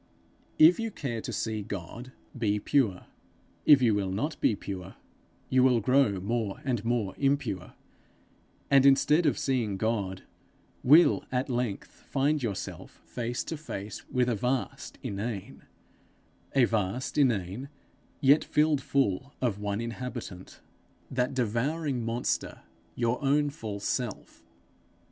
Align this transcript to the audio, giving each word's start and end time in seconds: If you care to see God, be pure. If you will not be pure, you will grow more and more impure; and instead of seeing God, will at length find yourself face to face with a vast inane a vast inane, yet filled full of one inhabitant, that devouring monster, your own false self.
If 0.57 0.79
you 0.79 0.89
care 0.89 1.21
to 1.21 1.31
see 1.31 1.61
God, 1.61 2.11
be 2.35 2.59
pure. 2.59 3.05
If 3.67 3.83
you 3.83 3.93
will 3.93 4.09
not 4.09 4.41
be 4.41 4.55
pure, 4.55 4.95
you 5.51 5.61
will 5.61 5.79
grow 5.79 6.19
more 6.19 6.59
and 6.65 6.83
more 6.83 7.13
impure; 7.19 7.75
and 8.71 8.83
instead 8.83 9.27
of 9.27 9.37
seeing 9.37 9.77
God, 9.77 10.23
will 10.81 11.23
at 11.31 11.51
length 11.51 11.91
find 12.09 12.41
yourself 12.41 12.99
face 13.05 13.43
to 13.43 13.57
face 13.57 14.03
with 14.09 14.27
a 14.27 14.33
vast 14.33 14.97
inane 15.03 15.65
a 16.55 16.63
vast 16.65 17.15
inane, 17.19 17.69
yet 18.21 18.43
filled 18.43 18.81
full 18.81 19.33
of 19.39 19.59
one 19.59 19.79
inhabitant, 19.79 20.61
that 21.11 21.35
devouring 21.35 22.03
monster, 22.03 22.61
your 22.95 23.23
own 23.23 23.51
false 23.51 23.85
self. 23.85 24.43